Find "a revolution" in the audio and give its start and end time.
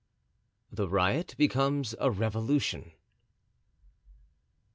1.99-2.91